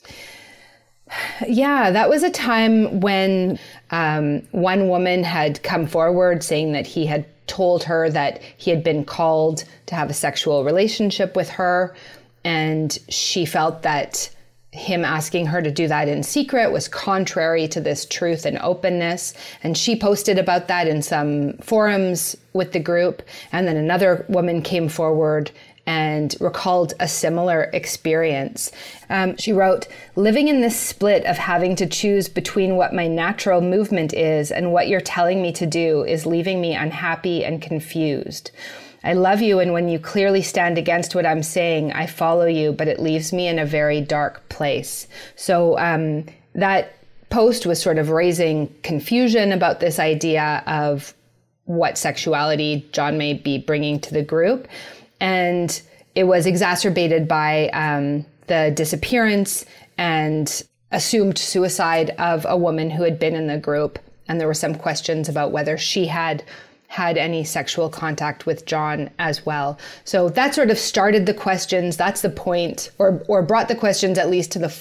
Yeah, 1.48 1.92
that 1.92 2.10
was 2.10 2.24
a 2.24 2.32
time 2.32 3.00
when 3.02 3.60
um, 3.92 4.42
one 4.52 4.90
woman 4.90 5.24
had 5.24 5.62
come 5.62 5.86
forward 5.86 6.44
saying 6.44 6.72
that 6.72 6.88
he 6.88 7.06
had 7.06 7.28
told 7.46 7.84
her 7.84 8.10
that 8.10 8.42
he 8.58 8.72
had 8.72 8.84
been 8.84 9.06
called 9.06 9.66
to 9.86 9.94
have 9.94 10.10
a 10.10 10.14
sexual 10.14 10.64
relationship 10.64 11.36
with 11.36 11.50
her 11.50 11.96
and 12.46 12.98
she 13.10 13.44
felt 13.44 13.82
that 13.82 14.30
him 14.72 15.04
asking 15.04 15.48
her 15.48 15.62
to 15.62 15.72
do 15.72 15.88
that 15.88 16.08
in 16.08 16.22
secret 16.22 16.72
was 16.72 16.88
contrary 16.88 17.68
to 17.68 17.82
this 17.82 18.06
truth 18.06 18.46
and 18.46 18.60
openness. 18.60 19.34
And 19.64 19.78
she 19.78 19.96
posted 19.96 20.38
about 20.38 20.68
that 20.68 20.88
in 20.88 21.02
some 21.02 21.54
forums 21.58 22.36
with 22.54 22.74
the 22.74 22.80
group. 22.80 23.24
And 23.52 23.68
then 23.68 23.78
another 23.78 24.26
woman 24.28 24.62
came 24.62 24.90
forward 24.90 25.50
and 25.88 26.36
recalled 26.40 26.94
a 27.00 27.08
similar 27.08 27.70
experience. 27.74 28.72
Um, 29.10 29.38
she 29.38 29.54
wrote, 29.54 29.88
Living 30.16 30.48
in 30.48 30.62
this 30.62 30.80
split 30.80 31.26
of 31.26 31.38
having 31.38 31.76
to 31.78 31.86
choose 31.86 32.28
between 32.28 32.76
what 32.76 32.94
my 32.94 33.08
natural 33.08 33.62
movement 33.62 34.14
is 34.14 34.52
and 34.52 34.74
what 34.74 34.88
you're 34.88 35.02
telling 35.02 35.42
me 35.42 35.52
to 35.54 35.66
do 35.66 36.04
is 36.04 36.26
leaving 36.26 36.60
me 36.60 36.76
unhappy 36.76 37.46
and 37.46 37.62
confused. 37.62 38.52
I 39.06 39.14
love 39.14 39.42
you, 39.42 39.60
and 39.60 39.72
when 39.72 39.88
you 39.88 40.00
clearly 40.00 40.42
stand 40.42 40.80
against 40.80 41.14
what 41.14 41.28
I'm 41.28 41.44
saying, 41.44 41.94
I 41.94 42.08
follow 42.08 42.48
you, 42.48 42.74
but 42.74 42.88
it 42.88 43.00
leaves 43.00 43.32
me 43.32 43.48
in 43.48 43.60
a 43.60 43.66
very 43.66 44.02
dark 44.02 44.50
place. 44.50 45.08
So 45.36 45.78
um, 45.78 46.26
that 46.56 46.96
post 47.30 47.68
was 47.68 47.80
sort 47.82 48.00
of 48.00 48.10
raising 48.10 48.68
confusion 48.82 49.52
about 49.52 49.80
this 49.80 50.00
idea 50.00 50.64
of 50.66 51.14
what 51.66 52.00
sexuality 52.00 52.88
John 52.94 53.18
may 53.18 53.34
be 53.34 53.60
bringing 53.60 54.00
to 54.02 54.14
the 54.14 54.24
group. 54.24 54.68
And 55.20 55.80
it 56.16 56.24
was 56.24 56.46
exacerbated 56.46 57.28
by 57.28 57.70
um, 57.70 58.26
the 58.48 58.72
disappearance 58.76 59.66
and 59.98 60.64
assumed 60.92 61.38
suicide 61.38 62.12
of 62.18 62.46
a 62.50 62.58
woman 62.58 62.90
who 62.90 63.04
had 63.04 63.20
been 63.20 63.36
in 63.36 63.48
the 63.48 63.58
group. 63.58 64.00
And 64.28 64.40
there 64.40 64.48
were 64.48 64.54
some 64.54 64.76
questions 64.76 65.30
about 65.30 65.52
whether 65.52 65.78
she 65.78 66.08
had 66.08 66.44
had 66.96 67.18
any 67.18 67.44
sexual 67.44 67.90
contact 67.90 68.46
with 68.46 68.66
John 68.66 69.10
as 69.20 69.46
well. 69.46 69.78
So 70.06 70.30
that 70.30 70.56
sort 70.56 70.72
of 70.72 70.78
started 70.78 71.26
the 71.26 71.34
questions. 71.34 71.98
That's 71.98 72.22
the 72.22 72.30
point, 72.30 72.90
or 72.98 73.22
or 73.28 73.42
brought 73.42 73.68
the 73.68 73.76
questions 73.76 74.18
at 74.18 74.30
least 74.30 74.54
to 74.54 74.60
the 74.60 74.74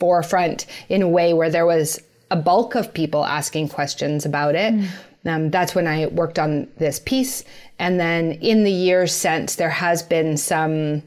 forefront 0.00 0.66
in 0.88 1.00
a 1.00 1.08
way 1.08 1.32
where 1.32 1.48
there 1.48 1.66
was 1.66 2.00
a 2.32 2.36
bulk 2.36 2.74
of 2.74 2.92
people 2.92 3.24
asking 3.24 3.68
questions 3.68 4.26
about 4.26 4.56
it. 4.56 4.74
Mm. 4.74 4.88
Um, 5.26 5.50
that's 5.50 5.72
when 5.76 5.86
I 5.86 6.06
worked 6.06 6.40
on 6.40 6.66
this 6.78 6.98
piece, 6.98 7.44
and 7.78 8.00
then 8.00 8.32
in 8.32 8.64
the 8.64 8.72
years 8.72 9.12
since, 9.14 9.54
there 9.54 9.70
has 9.70 10.02
been 10.02 10.36
some. 10.36 11.02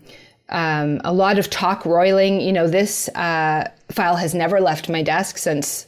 Um, 0.50 1.01
a 1.03 1.12
lot 1.12 1.39
of 1.39 1.50
talk 1.50 1.86
roiling. 1.86 2.39
You 2.39 2.53
know, 2.53 2.67
this 2.67 3.10
uh, 3.15 3.70
file 3.89 4.17
has 4.17 4.34
never 4.34 4.62
left 4.62 4.88
my 4.88 5.01
desk 5.01 5.38
since 5.38 5.88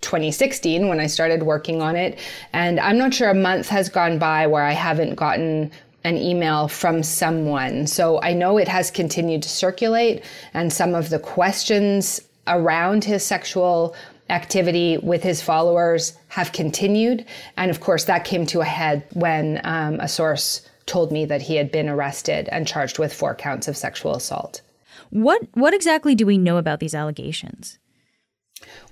2016 0.00 0.88
when 0.88 1.00
I 1.00 1.06
started 1.06 1.42
working 1.42 1.82
on 1.82 1.96
it. 1.96 2.18
And 2.52 2.78
I'm 2.80 2.98
not 2.98 3.14
sure 3.14 3.30
a 3.30 3.34
month 3.34 3.68
has 3.68 3.88
gone 3.88 4.18
by 4.18 4.46
where 4.46 4.64
I 4.64 4.72
haven't 4.72 5.16
gotten 5.16 5.70
an 6.04 6.16
email 6.16 6.68
from 6.68 7.02
someone. 7.02 7.86
So 7.86 8.20
I 8.22 8.32
know 8.32 8.58
it 8.58 8.68
has 8.68 8.90
continued 8.90 9.42
to 9.42 9.48
circulate, 9.48 10.24
and 10.54 10.72
some 10.72 10.94
of 10.94 11.10
the 11.10 11.18
questions 11.18 12.20
around 12.46 13.04
his 13.04 13.24
sexual 13.24 13.94
activity 14.30 14.98
with 14.98 15.22
his 15.22 15.42
followers 15.42 16.16
have 16.28 16.52
continued. 16.52 17.24
And 17.56 17.70
of 17.70 17.80
course, 17.80 18.04
that 18.04 18.24
came 18.24 18.46
to 18.46 18.60
a 18.60 18.64
head 18.64 19.04
when 19.12 19.60
um, 19.64 20.00
a 20.00 20.08
source 20.08 20.68
told 20.86 21.12
me 21.12 21.24
that 21.26 21.42
he 21.42 21.56
had 21.56 21.70
been 21.70 21.88
arrested 21.88 22.48
and 22.50 22.66
charged 22.66 22.98
with 22.98 23.12
four 23.12 23.34
counts 23.34 23.68
of 23.68 23.76
sexual 23.76 24.14
assault. 24.14 24.62
What 25.10 25.42
what 25.54 25.74
exactly 25.74 26.14
do 26.14 26.26
we 26.26 26.38
know 26.38 26.56
about 26.56 26.80
these 26.80 26.94
allegations? 26.94 27.78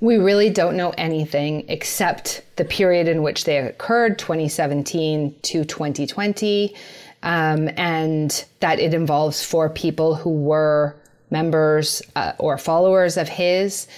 We 0.01 0.17
really 0.17 0.51
don't 0.51 0.77
know 0.77 0.93
anything 0.99 1.65
except 1.69 2.43
the 2.57 2.65
period 2.65 3.09
in 3.09 3.23
which 3.23 3.45
they 3.45 3.59
occurred, 3.59 4.19
2017 4.19 5.35
to 5.43 5.65
2020, 5.65 6.75
um, 7.23 7.71
and 7.77 8.45
that 8.61 8.79
it 8.79 8.95
involves 8.95 9.43
four 9.43 9.71
people 9.71 10.15
who 10.15 10.31
were 10.31 10.97
members 11.31 12.03
uh, 12.15 12.33
or 12.39 12.59
followers 12.59 13.17
of 13.17 13.29
his 13.29 13.89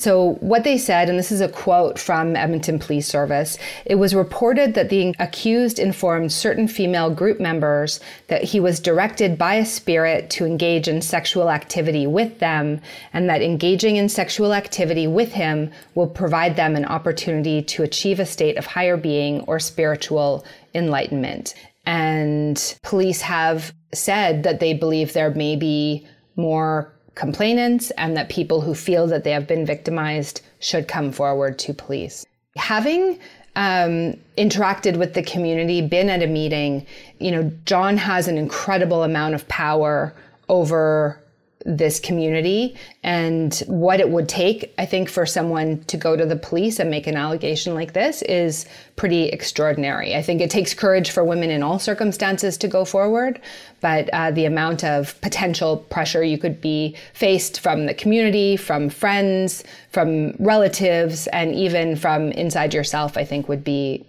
so, 0.00 0.32
what 0.40 0.64
they 0.64 0.76
said, 0.76 1.08
and 1.08 1.16
this 1.16 1.30
is 1.30 1.40
a 1.40 1.48
quote 1.48 2.00
from 2.00 2.34
Edmonton 2.34 2.80
Police 2.80 3.06
Service, 3.06 3.56
it 3.86 3.94
was 3.94 4.12
reported 4.12 4.74
that 4.74 4.88
the 4.88 5.14
accused 5.20 5.78
informed 5.78 6.32
certain 6.32 6.66
female 6.66 7.10
group 7.10 7.38
members 7.38 8.00
that 8.26 8.42
he 8.42 8.58
was 8.58 8.80
directed 8.80 9.38
by 9.38 9.54
a 9.54 9.64
spirit 9.64 10.30
to 10.30 10.44
engage 10.44 10.88
in 10.88 11.00
sexual 11.00 11.48
activity 11.48 12.08
with 12.08 12.40
them, 12.40 12.80
and 13.12 13.30
that 13.30 13.40
engaging 13.40 13.94
in 13.94 14.08
sexual 14.08 14.52
activity 14.52 15.06
with 15.06 15.32
him 15.32 15.70
will 15.94 16.08
provide 16.08 16.56
them 16.56 16.74
an 16.74 16.84
opportunity 16.84 17.62
to 17.62 17.84
achieve 17.84 18.18
a 18.18 18.26
state 18.26 18.56
of 18.56 18.66
higher 18.66 18.96
being 18.96 19.42
or 19.42 19.60
spiritual 19.60 20.44
enlightenment. 20.74 21.54
And 21.86 22.78
police 22.82 23.20
have 23.20 23.72
said 23.94 24.42
that 24.42 24.58
they 24.58 24.74
believe 24.74 25.12
there 25.12 25.30
may 25.30 25.54
be 25.54 26.06
more 26.34 26.93
complainants 27.14 27.90
and 27.92 28.16
that 28.16 28.28
people 28.28 28.60
who 28.60 28.74
feel 28.74 29.06
that 29.06 29.24
they 29.24 29.30
have 29.30 29.46
been 29.46 29.64
victimized 29.64 30.40
should 30.60 30.88
come 30.88 31.12
forward 31.12 31.58
to 31.60 31.72
police. 31.74 32.26
Having 32.56 33.18
um, 33.56 34.14
interacted 34.36 34.96
with 34.96 35.14
the 35.14 35.22
community, 35.22 35.80
been 35.80 36.08
at 36.08 36.22
a 36.22 36.26
meeting, 36.26 36.86
you 37.18 37.30
know, 37.30 37.52
John 37.66 37.96
has 37.96 38.26
an 38.28 38.36
incredible 38.36 39.04
amount 39.04 39.34
of 39.34 39.46
power 39.48 40.14
over 40.48 41.20
this 41.64 41.98
community 41.98 42.76
and 43.02 43.62
what 43.66 43.98
it 43.98 44.10
would 44.10 44.28
take, 44.28 44.74
I 44.76 44.84
think, 44.84 45.08
for 45.08 45.24
someone 45.24 45.82
to 45.84 45.96
go 45.96 46.14
to 46.14 46.26
the 46.26 46.36
police 46.36 46.78
and 46.78 46.90
make 46.90 47.06
an 47.06 47.16
allegation 47.16 47.74
like 47.74 47.94
this 47.94 48.20
is 48.22 48.66
pretty 48.96 49.28
extraordinary. 49.28 50.14
I 50.14 50.22
think 50.22 50.42
it 50.42 50.50
takes 50.50 50.74
courage 50.74 51.10
for 51.10 51.24
women 51.24 51.50
in 51.50 51.62
all 51.62 51.78
circumstances 51.78 52.58
to 52.58 52.68
go 52.68 52.84
forward, 52.84 53.40
but 53.80 54.10
uh, 54.12 54.30
the 54.30 54.44
amount 54.44 54.84
of 54.84 55.18
potential 55.22 55.78
pressure 55.78 56.22
you 56.22 56.36
could 56.36 56.60
be 56.60 56.96
faced 57.14 57.60
from 57.60 57.86
the 57.86 57.94
community, 57.94 58.56
from 58.56 58.90
friends, 58.90 59.64
from 59.90 60.32
relatives, 60.38 61.26
and 61.28 61.54
even 61.54 61.96
from 61.96 62.30
inside 62.32 62.74
yourself, 62.74 63.16
I 63.16 63.24
think 63.24 63.48
would 63.48 63.64
be 63.64 64.04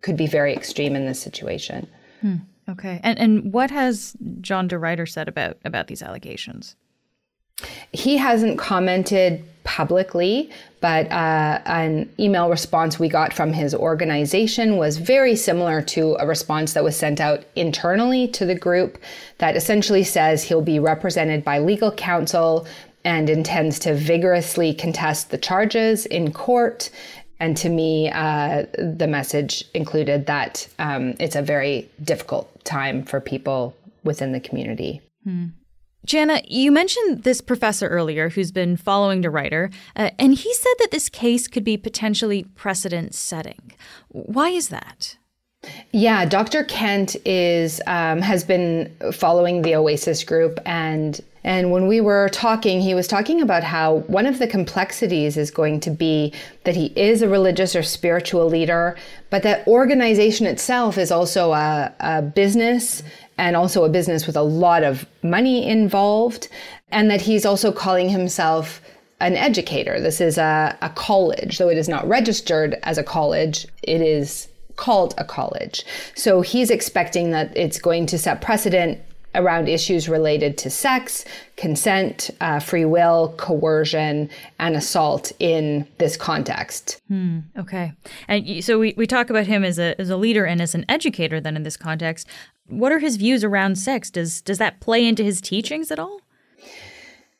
could 0.00 0.16
be 0.16 0.26
very 0.26 0.54
extreme 0.54 0.94
in 0.94 1.06
this 1.06 1.20
situation. 1.20 1.88
Hmm. 2.20 2.36
Okay. 2.68 3.00
And 3.02 3.18
and 3.18 3.52
what 3.52 3.70
has 3.70 4.14
John 4.42 4.68
de 4.68 4.78
Ruiter 4.78 5.06
said 5.06 5.26
about 5.26 5.56
about 5.64 5.86
these 5.86 6.02
allegations? 6.02 6.76
He 7.92 8.16
hasn't 8.16 8.58
commented 8.58 9.44
publicly, 9.64 10.50
but 10.80 11.10
uh, 11.12 11.60
an 11.66 12.08
email 12.18 12.48
response 12.48 12.98
we 12.98 13.08
got 13.08 13.34
from 13.34 13.52
his 13.52 13.74
organization 13.74 14.76
was 14.76 14.96
very 14.96 15.36
similar 15.36 15.82
to 15.82 16.16
a 16.20 16.26
response 16.26 16.72
that 16.72 16.82
was 16.82 16.96
sent 16.96 17.20
out 17.20 17.44
internally 17.54 18.28
to 18.28 18.46
the 18.46 18.54
group 18.54 18.96
that 19.38 19.56
essentially 19.56 20.04
says 20.04 20.42
he'll 20.42 20.62
be 20.62 20.78
represented 20.78 21.44
by 21.44 21.58
legal 21.58 21.92
counsel 21.92 22.66
and 23.04 23.28
intends 23.28 23.78
to 23.78 23.94
vigorously 23.94 24.72
contest 24.72 25.30
the 25.30 25.38
charges 25.38 26.06
in 26.06 26.32
court. 26.32 26.90
And 27.38 27.56
to 27.58 27.68
me, 27.68 28.10
uh, 28.10 28.64
the 28.78 29.06
message 29.06 29.64
included 29.74 30.26
that 30.26 30.66
um, 30.78 31.14
it's 31.20 31.36
a 31.36 31.42
very 31.42 31.88
difficult 32.02 32.64
time 32.64 33.04
for 33.04 33.20
people 33.20 33.76
within 34.02 34.32
the 34.32 34.40
community. 34.40 35.00
Hmm. 35.24 35.48
Jana, 36.08 36.40
you 36.48 36.72
mentioned 36.72 37.24
this 37.24 37.42
professor 37.42 37.86
earlier 37.86 38.30
who's 38.30 38.50
been 38.50 38.78
following 38.78 39.20
de 39.20 39.28
Ruiter, 39.28 39.70
uh, 39.94 40.08
and 40.18 40.32
he 40.32 40.54
said 40.54 40.72
that 40.78 40.90
this 40.90 41.10
case 41.10 41.46
could 41.46 41.64
be 41.64 41.76
potentially 41.76 42.44
precedent 42.54 43.14
setting. 43.14 43.72
Why 44.08 44.48
is 44.48 44.70
that? 44.70 45.18
Yeah, 45.92 46.24
Dr. 46.24 46.64
Kent 46.64 47.16
is 47.26 47.82
um, 47.86 48.22
has 48.22 48.42
been 48.42 48.90
following 49.12 49.60
the 49.60 49.74
Oasis 49.74 50.24
group, 50.24 50.58
and 50.64 51.20
and 51.44 51.70
when 51.70 51.86
we 51.86 52.00
were 52.00 52.28
talking, 52.30 52.80
he 52.80 52.94
was 52.94 53.06
talking 53.06 53.40
about 53.40 53.62
how 53.62 53.98
one 54.08 54.26
of 54.26 54.38
the 54.38 54.46
complexities 54.46 55.36
is 55.36 55.50
going 55.50 55.80
to 55.80 55.90
be 55.90 56.32
that 56.64 56.76
he 56.76 56.86
is 56.96 57.22
a 57.22 57.28
religious 57.28 57.76
or 57.76 57.82
spiritual 57.82 58.46
leader, 58.46 58.96
but 59.30 59.42
that 59.42 59.66
organization 59.66 60.46
itself 60.46 60.98
is 60.98 61.10
also 61.10 61.52
a, 61.52 61.92
a 62.00 62.22
business 62.22 63.02
and 63.38 63.56
also 63.56 63.84
a 63.84 63.88
business 63.88 64.26
with 64.26 64.36
a 64.36 64.42
lot 64.42 64.82
of 64.82 65.06
money 65.22 65.66
involved, 65.66 66.48
and 66.90 67.10
that 67.10 67.20
he's 67.20 67.46
also 67.46 67.70
calling 67.70 68.08
himself 68.08 68.80
an 69.20 69.36
educator. 69.36 70.00
This 70.00 70.20
is 70.20 70.38
a, 70.38 70.76
a 70.82 70.90
college, 70.90 71.58
though 71.58 71.68
it 71.68 71.78
is 71.78 71.88
not 71.88 72.06
registered 72.08 72.76
as 72.82 72.98
a 72.98 73.04
college, 73.04 73.66
it 73.82 74.00
is 74.00 74.48
called 74.76 75.14
a 75.18 75.24
college. 75.24 75.84
So 76.14 76.40
he's 76.40 76.70
expecting 76.70 77.30
that 77.32 77.56
it's 77.56 77.80
going 77.80 78.06
to 78.06 78.18
set 78.18 78.40
precedent 78.40 79.00
around 79.34 79.68
issues 79.68 80.08
related 80.08 80.56
to 80.58 80.70
sex, 80.70 81.24
consent, 81.56 82.30
uh, 82.40 82.58
free 82.58 82.84
will, 82.84 83.34
coercion, 83.36 84.30
and 84.58 84.76
assault 84.76 85.32
in 85.38 85.86
this 85.98 86.16
context. 86.16 87.00
Hmm, 87.08 87.40
okay. 87.58 87.92
And 88.26 88.64
so 88.64 88.78
we, 88.78 88.94
we 88.96 89.06
talk 89.06 89.30
about 89.30 89.46
him 89.46 89.64
as 89.64 89.78
a, 89.78 90.00
as 90.00 90.10
a 90.10 90.16
leader 90.16 90.44
and 90.44 90.60
as 90.62 90.74
an 90.74 90.84
educator 90.88 91.40
then 91.40 91.56
in 91.56 91.62
this 91.62 91.76
context. 91.76 92.26
What 92.66 92.92
are 92.92 92.98
his 92.98 93.16
views 93.16 93.44
around 93.44 93.76
sex? 93.76 94.10
Does, 94.10 94.40
does 94.40 94.58
that 94.58 94.80
play 94.80 95.06
into 95.06 95.22
his 95.22 95.40
teachings 95.40 95.90
at 95.90 95.98
all? 95.98 96.20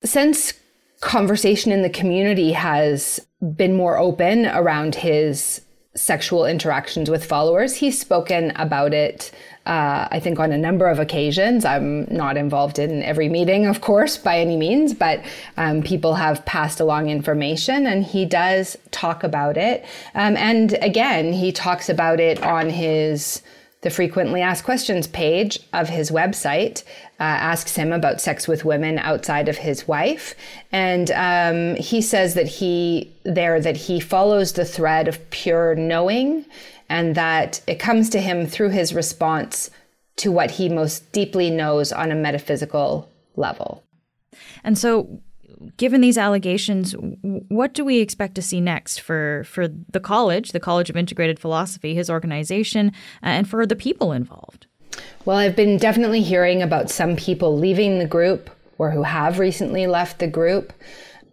Since 0.05 0.55
conversation 1.01 1.73
in 1.73 1.83
the 1.83 1.91
community 1.91 2.53
has 2.53 3.27
been 3.55 3.77
more 3.77 3.99
open 3.99 4.47
around 4.47 4.95
his 4.95 5.61
sexual 5.95 6.47
interactions 6.47 7.11
with 7.11 7.25
followers, 7.25 7.77
he's 7.77 7.99
spoken 7.99 8.53
about 8.57 8.95
it 8.95 9.33
uh, 9.69 10.09
I 10.11 10.19
think 10.19 10.41
on 10.41 10.51
a 10.51 10.57
number 10.57 10.89
of 10.89 10.99
occasions. 10.99 11.67
I'm 11.67 12.07
not 12.11 12.39
involved 12.39 12.79
in 12.79 13.03
every 13.03 13.29
meeting, 13.29 13.67
of 13.67 13.83
course, 13.83 14.17
by 14.17 14.39
any 14.39 14.57
means, 14.57 14.95
but 14.95 15.23
um, 15.59 15.83
people 15.83 16.15
have 16.15 16.45
passed 16.47 16.81
along 16.81 17.11
information 17.11 17.87
and 17.87 18.03
he 18.03 18.25
does 18.25 18.79
talk 18.93 19.23
about 19.23 19.59
it. 19.59 19.85
Um, 20.15 20.39
and 20.39 20.73
again, 20.81 21.35
he 21.35 21.53
talks 21.53 21.91
about 21.91 22.19
it 22.19 22.43
on 22.43 22.71
his 22.71 23.43
the 23.83 23.91
frequently 23.91 24.43
asked 24.43 24.65
questions 24.65 25.07
page 25.07 25.61
of 25.73 25.89
his 25.89 26.11
website 26.11 26.83
uh, 27.21 27.23
asks 27.23 27.77
him 27.77 27.93
about 27.93 28.21
sex 28.21 28.49
with 28.49 28.65
women 28.65 28.99
outside 28.99 29.49
of 29.49 29.59
his 29.59 29.87
wife 29.87 30.35
and 30.73 31.11
um, 31.13 31.77
he 31.77 32.01
says 32.03 32.35
that 32.35 32.49
he 32.49 33.13
there 33.25 33.61
that 33.61 33.77
he 33.77 34.01
follows 34.01 34.53
the 34.53 34.65
thread 34.65 35.09
of 35.09 35.31
pure 35.31 35.75
knowing 35.75 36.45
and 36.89 37.15
that 37.15 37.61
it 37.67 37.79
comes 37.79 38.09
to 38.11 38.21
him 38.21 38.47
through 38.47 38.71
his 38.71 38.95
response 38.95 39.71
to 40.17 40.33
what 40.33 40.51
he 40.53 40.69
most 40.69 41.11
deeply 41.13 41.51
knows 41.51 41.93
on 41.93 42.11
a 42.11 42.15
metaphysical 42.15 43.11
level. 43.37 43.83
And 44.65 44.77
so, 44.77 45.21
given 45.77 46.01
these 46.01 46.19
allegations, 46.19 46.93
what 47.49 47.75
do 47.75 47.85
we 47.85 47.99
expect 47.99 48.35
to 48.37 48.43
see 48.43 48.61
next 48.61 49.01
for, 49.01 49.45
for 49.45 49.69
the 49.69 50.01
college, 50.01 50.53
the 50.53 50.61
College 50.61 50.91
of 50.91 50.97
Integrated 50.97 51.39
Philosophy, 51.39 51.95
his 51.95 52.11
organization, 52.11 52.93
and 53.23 53.49
for 53.49 53.67
the 53.67 53.77
people 53.77 54.13
involved? 54.13 54.67
Well, 55.25 55.37
I've 55.37 55.57
been 55.57 55.77
definitely 55.77 56.23
hearing 56.23 56.63
about 56.63 56.91
some 56.91 57.17
people 57.17 57.57
leaving 57.57 57.99
the 57.99 58.07
group 58.07 58.51
or 58.79 58.91
who 58.91 59.03
have 59.03 59.39
recently 59.39 59.87
left 59.87 60.19
the 60.19 60.27
group. 60.27 60.73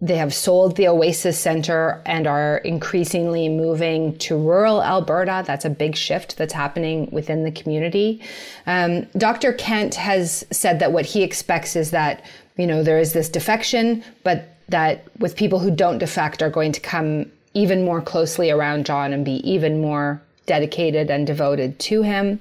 They 0.02 0.18
have 0.18 0.34
sold 0.34 0.76
the 0.76 0.88
Oasis 0.88 1.40
Center 1.40 2.02
and 2.06 2.28
are 2.28 2.58
increasingly 2.58 3.48
moving 3.48 4.18
to 4.20 4.38
rural 4.38 4.84
Alberta. 4.84 5.44
That's 5.48 5.64
a 5.64 5.70
big 5.70 5.96
shift 5.96 6.38
that's 6.38 6.54
happening 6.54 7.10
within 7.12 7.44
the 7.44 7.52
community. 7.52 8.22
Um, 8.68 9.04
Dr. 9.18 9.54
Kent 9.54 9.96
has 9.96 10.46
said 10.52 10.80
that 10.80 10.92
what 10.92 11.06
he 11.06 11.24
expects 11.24 11.76
is 11.76 11.92
that, 11.92 12.24
you 12.58 12.68
know, 12.68 12.84
there 12.84 13.00
is 13.00 13.14
this 13.14 13.30
defection, 13.30 14.04
but 14.24 14.50
that 14.70 15.06
with 15.20 15.36
people 15.36 15.60
who 15.60 15.72
don't 15.72 16.00
defect 16.00 16.42
are 16.42 16.50
going 16.50 16.72
to 16.72 16.80
come 16.80 17.32
even 17.54 17.86
more 17.86 18.02
closely 18.02 18.52
around 18.52 18.86
John 18.86 19.14
and 19.14 19.24
be 19.24 19.48
even 19.50 19.82
more 19.82 20.22
dedicated 20.46 21.10
and 21.10 21.26
devoted 21.26 21.80
to 21.80 22.02
him. 22.02 22.40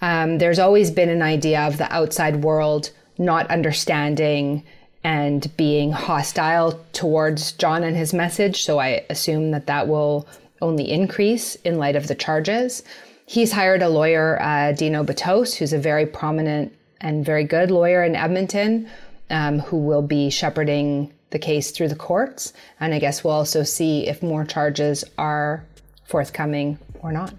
Um, 0.00 0.38
there's 0.38 0.58
always 0.58 0.90
been 0.90 1.08
an 1.08 1.22
idea 1.22 1.60
of 1.62 1.78
the 1.78 1.92
outside 1.92 2.42
world 2.42 2.90
not 3.18 3.50
understanding 3.50 4.64
and 5.02 5.54
being 5.56 5.92
hostile 5.92 6.84
towards 6.92 7.52
John 7.52 7.84
and 7.84 7.96
his 7.96 8.14
message. 8.14 8.64
So 8.64 8.78
I 8.78 9.04
assume 9.10 9.50
that 9.50 9.66
that 9.66 9.86
will 9.86 10.26
only 10.62 10.90
increase 10.90 11.56
in 11.56 11.78
light 11.78 11.96
of 11.96 12.08
the 12.08 12.14
charges. 12.14 12.82
He's 13.26 13.52
hired 13.52 13.82
a 13.82 13.88
lawyer, 13.88 14.40
uh, 14.40 14.72
Dino 14.72 15.04
Bottos, 15.04 15.54
who's 15.54 15.72
a 15.72 15.78
very 15.78 16.06
prominent 16.06 16.74
and 17.00 17.24
very 17.24 17.44
good 17.44 17.70
lawyer 17.70 18.02
in 18.02 18.16
Edmonton, 18.16 18.88
um, 19.30 19.58
who 19.58 19.78
will 19.78 20.02
be 20.02 20.30
shepherding 20.30 21.12
the 21.30 21.38
case 21.38 21.70
through 21.70 21.88
the 21.88 21.96
courts. 21.96 22.52
And 22.80 22.94
I 22.94 22.98
guess 22.98 23.24
we'll 23.24 23.34
also 23.34 23.62
see 23.62 24.06
if 24.06 24.22
more 24.22 24.44
charges 24.44 25.04
are 25.18 25.66
forthcoming 26.04 26.78
or 27.00 27.12
not. 27.12 27.34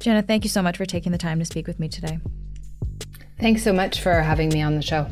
Jana, 0.00 0.22
thank 0.22 0.44
you 0.44 0.50
so 0.50 0.62
much 0.62 0.76
for 0.76 0.86
taking 0.86 1.12
the 1.12 1.18
time 1.18 1.38
to 1.38 1.44
speak 1.44 1.66
with 1.66 1.80
me 1.80 1.88
today. 1.88 2.18
Thanks 3.40 3.62
so 3.62 3.72
much 3.72 4.00
for 4.00 4.20
having 4.20 4.48
me 4.48 4.62
on 4.62 4.74
the 4.74 4.82
show. 4.82 5.06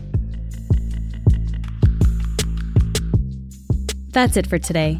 That's 4.11 4.37
it 4.37 4.47
for 4.47 4.59
today. 4.59 4.99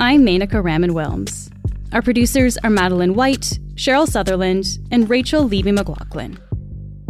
I'm 0.00 0.24
Menaka 0.24 0.62
Raman 0.62 0.92
Wilms. 0.92 1.50
Our 1.92 2.02
producers 2.02 2.56
are 2.58 2.70
Madeline 2.70 3.14
White, 3.14 3.58
Cheryl 3.74 4.06
Sutherland, 4.06 4.78
and 4.90 5.10
Rachel 5.10 5.42
Levy 5.42 5.72
McLaughlin. 5.72 6.38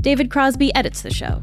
David 0.01 0.31
Crosby 0.31 0.75
edits 0.75 1.03
the 1.03 1.13
show. 1.13 1.43